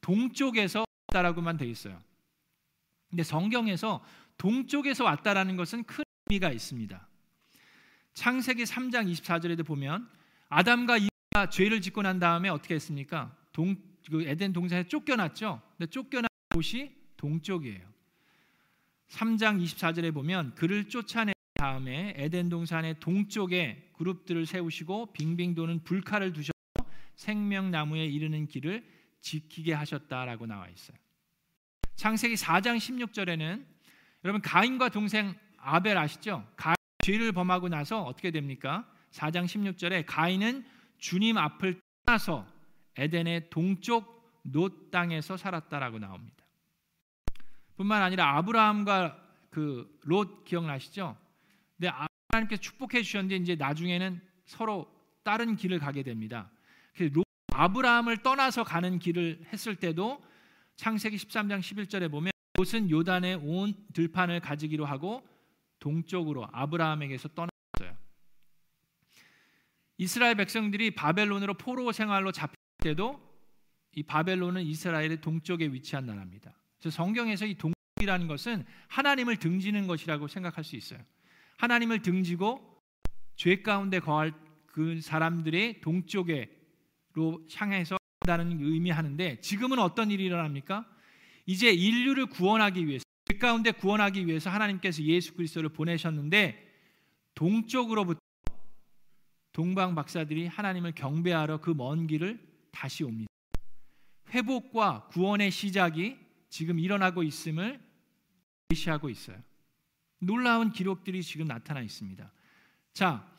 [0.00, 1.98] 동쪽에서 왔다라고만 돼 있어요.
[3.10, 4.02] 근데 성경에서
[4.38, 7.08] 동쪽에서 왔다라는 것은 큰 의미가 있습니다.
[8.14, 10.08] 창세기 3장 24절에도 보면
[10.48, 13.36] 아담과 이가 죄를 짓고 난 다음에 어떻게 했습니까?
[13.52, 13.76] 동,
[14.10, 15.60] 그 에덴 동산에 쫓겨났죠.
[15.76, 17.94] 근데 쫓겨난 곳이 동쪽이에요.
[19.08, 26.52] 3장 24절에 보면 그를 쫓아낸 다음에 에덴 동산의 동쪽에 그룹들을 세우시고 빙빙 도는 불칼을 두셔서
[27.16, 28.84] 생명나무에 이르는 길을
[29.20, 30.96] 지키게 하셨다라고 나와 있어요.
[31.96, 33.64] 창세기 4장 16절에는
[34.24, 36.46] 여러분 가인과 동생 아벨 아시죠?
[36.56, 38.86] 가인 죄를 범하고 나서 어떻게 됩니까?
[39.14, 40.64] 4장 16절에 가인은
[40.98, 42.46] 주님 앞을 떠나서
[42.96, 46.44] 에덴의 동쪽 노 땅에서 살았다라고 나옵니다.
[47.76, 51.16] 뿐만 아니라 아브라함과 그 롯 기억나시죠?
[51.76, 51.90] 근데
[52.28, 54.90] 하나님께서 축복해 주셨는데 이제 나중에는 서로
[55.22, 56.50] 다른 길을 가게 됩니다.
[56.94, 57.22] 그래서
[57.54, 60.22] 아브라함을 떠나서 가는 길을 했을 때도
[60.76, 65.26] 창세기 13장 11절에 보면 롯은 요단의 온 들판을 가지기로 하고
[65.78, 67.53] 동쪽으로 아브라함에게서 떠났어요.
[69.96, 73.20] 이스라엘 백성들이 바벨론으로 포로 생활로 잡힐 때도
[73.92, 76.52] 이 바벨론은 이스라엘의 동쪽에 위치한 나라입니다.
[76.78, 81.00] 그래서 성경에서 이 동쪽이라는 것은 하나님을 등지는 것이라고 생각할 수 있어요.
[81.58, 82.82] 하나님을 등지고
[83.36, 84.32] 죄 가운데 거할
[84.66, 90.86] 그 사람들의 동쪽에로 향해서 다는 의미하는데 지금은 어떤 일이 일어납니까?
[91.46, 96.72] 이제 인류를 구원하기 위해서 죄 가운데 구원하기 위해서 하나님께서 예수 그리스도를 보내셨는데
[97.34, 98.18] 동쪽으로부터
[99.54, 102.38] 동방 박사들이 하나님을 경배하러 그 먼 길을
[102.72, 103.28] 다시 옵니다.
[104.30, 106.18] 회복과 구원의 시작이
[106.50, 107.80] 지금 일어나고 있음을
[108.68, 109.40] 제시하고 있어요.
[110.18, 112.32] 놀라운 기록들이 지금 나타나 있습니다.
[112.92, 113.30] 자,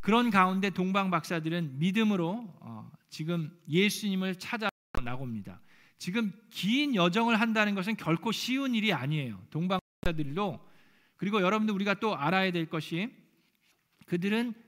[0.00, 4.68] 그런 가운데 동방 박사들은 믿음으로 어, 지금 예수님을 찾아
[5.02, 5.60] 나옵니다.
[5.96, 9.42] 지금 긴 여정을 한다는 것은 결코 쉬운 일이 아니에요.
[9.48, 10.66] 동방 박사들도
[11.16, 13.10] 그리고 여러분들 우리가 또 알아야 될 것이
[14.04, 14.65] 그들은 위,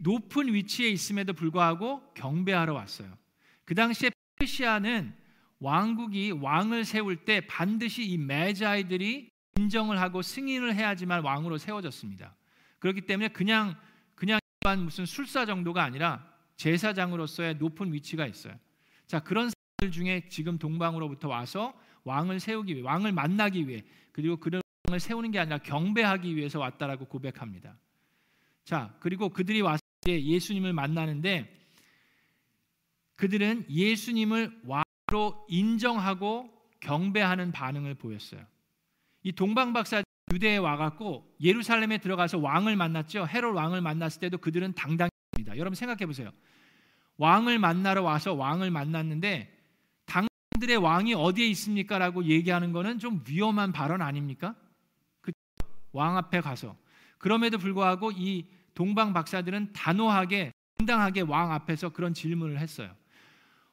[0.00, 3.16] 높은 위치에 있음에도 불구하고 경배하러 왔어요.
[3.64, 5.14] 그 당시에 페르시아는
[5.58, 12.34] 왕국이 왕을 세울 때 반드시 이 매자이들이 인정을 하고 승인을 해야지만 왕으로 세워졌습니다.
[12.78, 13.76] 그렇기 때문에 그냥
[14.14, 14.40] 그냥
[14.84, 18.54] 무슨 술사 정도가 아니라 제사장으로서의 높은 위치가 있어요.
[19.06, 24.62] 자 그런 사람들 중에 지금 동방으로부터 와서 왕을 세우기 위해 왕을 만나기 위해 그리고 그런
[24.88, 27.76] 왕을 세우는 게 아니라 경배하기 위해서 왔다라고 고백합니다.
[28.66, 31.50] 자 그리고 그들이 와서 예수님을 만나는데
[33.14, 36.50] 그들은 예수님을 왕으로 인정하고
[36.80, 38.44] 경배하는 반응을 보였어요.
[39.22, 40.02] 이 동방 박사
[40.32, 43.26] 유대에 와갖고 예루살렘에 들어가서 왕을 만났죠.
[43.26, 45.56] 헤롯 왕을 만났을 때도 그들은 당당했습니다.
[45.56, 46.30] 여러분 생각해 보세요.
[47.18, 49.56] 왕을 만나러 와서 왕을 만났는데
[50.06, 54.54] 당들의 왕이 어디에 있습니까라고 얘기하는 거는 좀 위험한 발언 아닙니까?
[55.20, 55.32] 그
[55.92, 56.76] 왕 앞에 가서
[57.18, 58.44] 그럼에도 불구하고 이
[58.76, 62.94] 동방 박사들은 단호하게 당당하게 왕 앞에서 그런 질문을 했어요.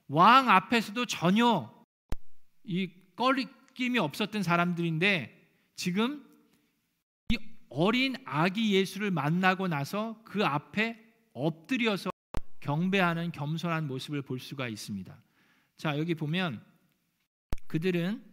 [0.08, 1.72] 왕 앞에서도 전혀
[2.64, 6.26] 이 꺼리낌이 없었던 사람들인데 지금
[7.30, 7.38] 이
[7.70, 10.98] 어린 아기 예수를 만나고 나서 그 앞에
[11.34, 12.10] 엎드려서
[12.62, 15.22] 경배하는 겸손한 모습을 볼 수가 있습니다.
[15.76, 16.64] 자, 여기 보면
[17.68, 18.24] 그들은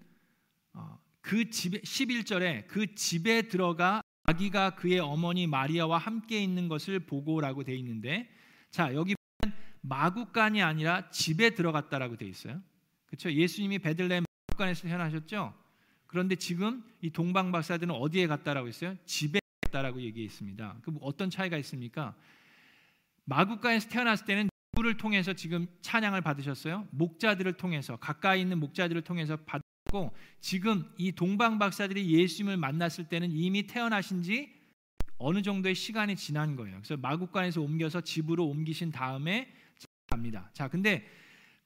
[0.74, 7.64] 어, 그 집에 11절에 그 집에 들어가 아기가 그의 어머니 마리아와 함께 있는 것을 보고라고
[7.64, 8.28] 돼 있는데
[8.70, 12.60] 자, 여기 보면 마국간이 아니라 집에 들어갔다라고 돼 있어요.
[13.06, 13.32] 그렇죠?
[13.32, 15.52] 예수님이 베들레헴 마국간에서 태어나셨죠?
[16.06, 18.96] 그런데 지금 이 동방 박사들은 어디에 갔다라고 했어요?
[19.04, 20.76] 집에 갔다라고 얘기했습니다.
[20.82, 22.14] 그 어떤 차이가 있습니까?
[23.24, 26.86] 마국가에서 태어났을 때는 누구를 통해서 지금 찬양을 받으셨어요?
[26.92, 33.30] 목자들을 통해서 가까이 있는 목자들을 통해서 받 고 지금 이 동방 박사들이 예수님을 만났을 때는
[33.32, 34.54] 이미 태어나신 지
[35.18, 36.76] 어느 정도의 시간이 지난 거예요.
[36.76, 39.52] 그래서 마국간에서 옮겨서 집으로 옮기신 다음에
[40.06, 40.50] 갑니다.
[40.54, 41.06] 자, 근데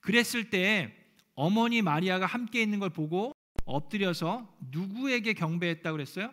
[0.01, 0.93] 그랬을 때
[1.35, 3.33] 어머니 마리아가 함께 있는 걸 보고
[3.65, 6.31] 엎드려서 누구에게 경배했다고 그랬어요?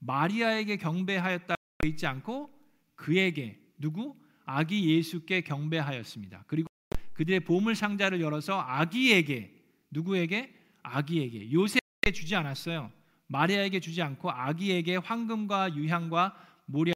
[0.00, 1.54] 마리아에게 경배하였다
[1.86, 2.50] 있지 않고
[2.94, 4.16] 그에게 누구?
[4.44, 6.44] 아기 예수께 경배하였습니다.
[6.46, 6.68] 그리고
[7.14, 9.54] 그들의 보물 상자를 열어서 아기에게
[9.90, 10.57] 누구에게?
[10.82, 12.90] 아기에게 요셉에게 주지 않았어요.
[13.28, 16.34] 마리아에게 주지 않고 아기에게 황금과 유향과
[16.66, 16.94] 모략을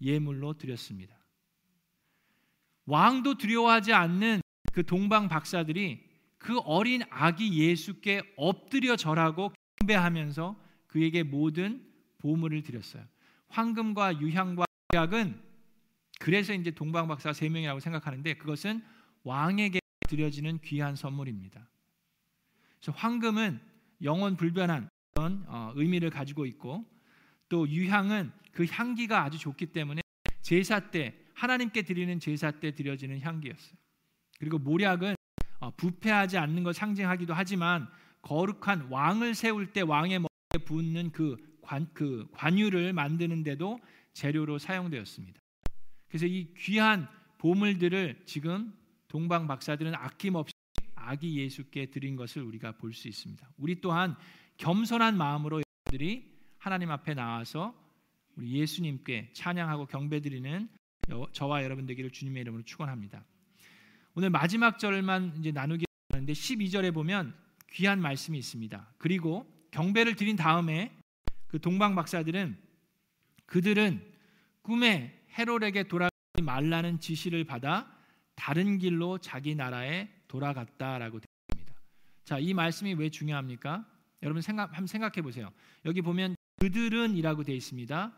[0.00, 1.16] 예물로 드렸습니다.
[2.86, 4.40] 왕도 두려워하지 않는
[4.72, 6.04] 그 동방 박사들이
[6.38, 11.84] 그 어린 아기 예수께 엎드려 절하고 경배하면서 그에게 모든
[12.18, 13.04] 보물을 드렸어요.
[13.48, 15.40] 황금과 유향과 약은
[16.18, 18.82] 그래서 이제 동방 박사 세 명이라고 생각하는데 그것은
[19.24, 21.68] 왕에게 드려지는 귀한 선물입니다.
[22.80, 23.60] 그래서 황금은
[24.02, 26.84] 영원 불변한 그런 어, 의미를 가지고 있고
[27.48, 30.02] 또 유향은 그 향기가 아주 좋기 때문에
[30.42, 33.76] 제사 때 하나님께 드리는 제사 때 드려지는 향기였어요.
[34.38, 35.16] 그리고 모략은
[35.60, 37.88] 어, 부패하지 않는 것 상징하기도 하지만
[38.22, 43.78] 거룩한 왕을 세울 때 왕의 머리에 붓는 그, 관, 그 관유를 만드는데도
[44.12, 45.40] 재료로 사용되었습니다.
[46.08, 47.08] 그래서 이 귀한
[47.38, 48.72] 보물들을 지금
[49.08, 50.55] 동방 박사들은 아낌없이
[51.06, 53.48] 아기 예수께 드린 것을 우리가 볼 수 있습니다.
[53.58, 54.16] 우리 또한
[54.58, 57.74] 겸손한 마음으로 여러분들이 하나님 앞에 나와서
[58.36, 60.68] 우리 예수님께 찬양하고 경배드리는
[61.32, 63.24] 저와 여러분 되기를 주님의 이름으로 축원합니다.
[64.14, 67.34] 오늘 마지막 절만 이제 나누기 하는데 12절에 보면
[67.70, 68.94] 귀한 말씀이 있습니다.
[68.98, 70.96] 그리고 경배를 드린 다음에
[71.46, 72.56] 그 동방 박사들은
[73.44, 74.02] 그들은
[74.62, 77.94] 꿈에 헤롯에게 돌아가지 말라는 지시를 받아
[78.34, 81.80] 다른 길로 자기 나라에 돌아갔다라고 되어 있습니다.
[82.24, 83.86] 자, 이 말씀이 왜 중요합니까?
[84.22, 85.50] 여러분 생각 한번 생각해 보세요.
[85.84, 88.12] 여기 보면 그들은이라고 되어 있습니다.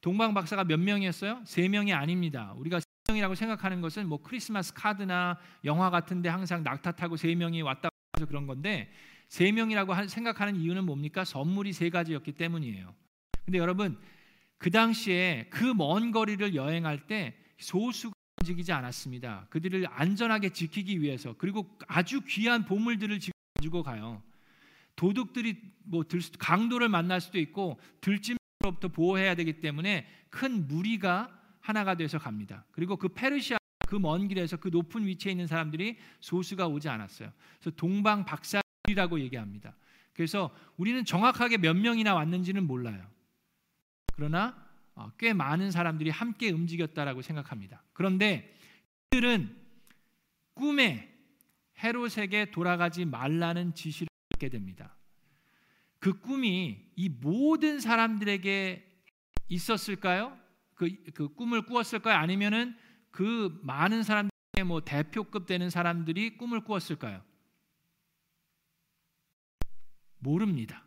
[0.00, 1.42] 동방 박사가 몇 명이었어요?
[1.44, 2.54] 세 명이 아닙니다.
[2.56, 7.62] 우리가 세 명이라고 생각하는 것은 뭐 크리스마스 카드나 영화 같은데 항상 낙타 타고 세 명이
[7.62, 8.90] 왔다 가서 그런 건데
[9.28, 11.24] 세 명이라고 생각하는 이유는 뭡니까?
[11.24, 12.94] 선물이 세 가지였기 때문이에요.
[13.44, 13.98] 근데 여러분
[14.58, 19.46] 그 당시에 그 먼 거리를 여행할 때 소수가 움직이지 않았습니다.
[19.50, 23.18] 그들을 안전하게 지키기 위해서 그리고 아주 귀한 보물들을
[23.54, 24.22] 가지고 가요.
[24.96, 32.18] 도둑들이 뭐 들, 강도를 만날 수도 있고 들짐으로부터 보호해야 되기 때문에 큰 무리가 하나가 돼서
[32.18, 32.64] 갑니다.
[32.72, 37.32] 그리고 그 페르시아 그 먼 길에서 그 높은 위치에 있는 사람들이 소수가 오지 않았어요.
[37.58, 39.74] 그래서 동방 박사이라고 얘기합니다.
[40.12, 43.02] 그래서 우리는 정확하게 몇 명이나 왔는지는 몰라요.
[44.14, 44.67] 그러나 어,
[45.18, 47.82] 꽤 많은 사람들이 함께 움직였다라고 생각합니다.
[47.92, 48.54] 그런데
[49.10, 49.56] 그들은
[50.54, 51.14] 꿈에
[51.82, 54.96] 헤롯에게 돌아가지 말라는 지시를 받게 됩니다.
[55.98, 58.84] 그 꿈이 이 모든 사람들에게
[59.48, 60.38] 있었을까요?
[60.74, 62.16] 그, 그 꿈을 꾸었을까요?
[62.16, 62.76] 아니면은
[63.10, 67.22] 그 많은 사람들의 뭐 대표급 되는 사람들이 꿈을 꾸었을까요?
[70.18, 70.84] 모릅니다.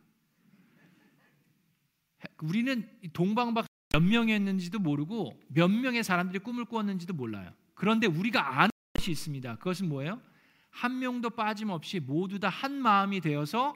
[2.41, 7.51] 우리는 동방박 몇 명이었는지도 모르고 몇 명의 사람들이 꿈을 꾸었는지도 몰라요.
[7.73, 9.56] 그런데 우리가 아는 것이 있습니다.
[9.56, 10.21] 그것은 뭐예요?
[10.69, 13.75] 한 명도 빠짐없이 모두 다 한 마음이 되어서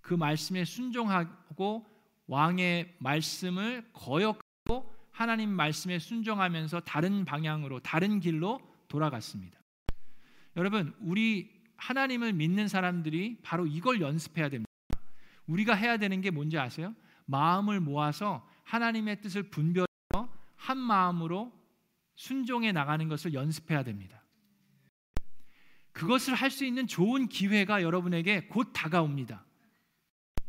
[0.00, 1.86] 그 말씀에 순종하고
[2.26, 9.58] 왕의 말씀을 거역하고 하나님 말씀에 순종하면서 다른 방향으로 다른 길로 돌아갔습니다.
[10.56, 14.70] 여러분, 우리 하나님을 믿는 사람들이 바로 이걸 연습해야 됩니다.
[15.46, 16.94] 우리가 해야 되는 게 뭔지 아세요?
[17.26, 21.52] 마음을 모아서 하나님의 뜻을 분별해서 한 마음으로
[22.16, 24.22] 순종해 나가는 것을 연습해야 됩니다.
[25.92, 29.44] 그것을 할 수 있는 좋은 기회가 여러분에게 곧 다가옵니다.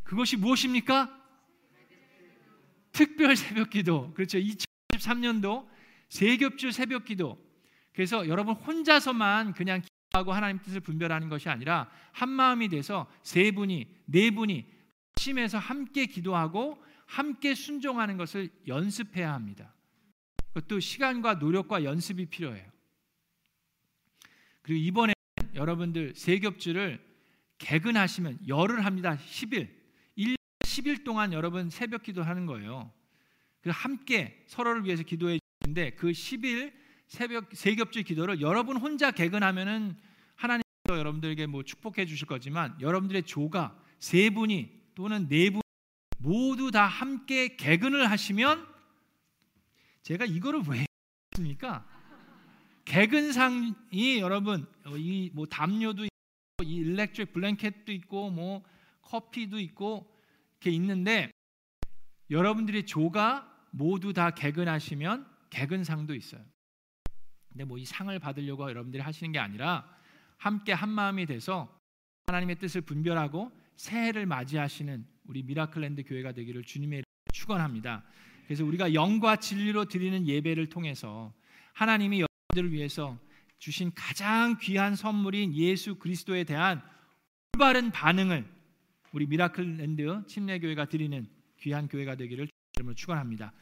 [0.04, 1.16] 그것이 무엇입니까?
[2.92, 4.12] 특별 새벽 기도.
[4.12, 4.38] 그렇죠.
[4.38, 5.66] 2013년도
[6.08, 7.38] 세겹주 새벽 기도.
[7.92, 13.88] 그래서 여러분 혼자서만 그냥 기도하고 하나님 뜻을 분별하는 것이 아니라 한 마음이 돼서 세 분이
[14.06, 14.66] 네 분이
[15.16, 19.74] 심에서 함께 기도하고 함께 순종하는 것을 연습해야 합니다.
[20.52, 22.70] 그것도 시간과 노력과 연습이 필요해요.
[24.62, 25.12] 그리고 이번에
[25.54, 27.04] 여러분들 세겹주를
[27.58, 29.16] 개근하시면 열을 합니다.
[29.16, 29.68] 10일.
[30.14, 32.92] 1 10일 동안 여러분 새벽 기도하는 거예요.
[33.60, 36.72] 그 함께 서로를 위해서 기도해 주는데 그 10일
[37.08, 39.96] 새벽 세겹주 기도를 여러분 혼자 개근하면은
[40.36, 45.60] 하나님께서 여러분들에게 뭐 축복해 주실 거지만 여러분들의 조가 세 분이 또는 네 분
[46.22, 48.66] 모두 다 함께 개근을 하시면
[50.02, 50.84] 제가 이거를 왜
[51.32, 51.86] 했습니까?
[52.84, 58.62] 개근상이 여러분 이 뭐 담요도 있고 이 일렉트릭 블랭켓도 있고 뭐
[59.02, 60.12] 커피도 있고
[60.60, 61.30] 이렇게 있는데
[62.30, 66.44] 여러분들이 조가 모두 다 개근하시면 개근상도 있어요.
[67.48, 69.88] 근데 뭐 이 상을 받으려고 여러분들이 하시는 게 아니라
[70.36, 71.74] 함께 한 마음이 돼서
[72.26, 78.02] 하나님의 뜻을 분별하고 새해를 맞이하시는 우리 미라클랜드 교회가 되기를 주님의 축원합니다.
[78.46, 81.32] 그래서 우리가 영과 진리로 드리는 예배를 통해서
[81.72, 83.16] 하나님이 여러분들을 위해서
[83.60, 86.82] 주신 가장 귀한 선물인 예수 그리스도에 대한
[87.54, 88.44] 올바른 반응을
[89.12, 91.28] 우리 미라클랜드 침례교회가 드리는
[91.60, 93.52] 귀한 교회가 되기를 주님으로 축원합니다.